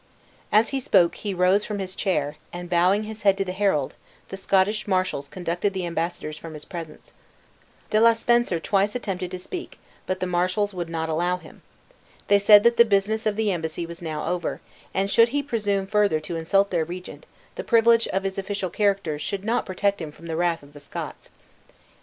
[0.51, 3.93] As he spoke he rose from his chair, and bowing his head to the herald,
[4.29, 7.13] the Scottish marshals conducted the embassadors from his presence.
[7.93, 9.77] Le de Spencer twice attempted to speak,
[10.07, 11.61] but the marshals would not allow him.
[12.29, 14.59] They said that the business of the embassy was now over;
[14.91, 19.19] and should he presume further to insult their regent, the privilege of his official character
[19.19, 21.29] should not protect him from the wrath of the Scots.